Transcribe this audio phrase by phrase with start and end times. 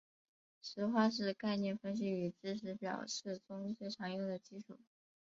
[0.63, 4.79] 实化是概念分析与知识表示中最常用的技术。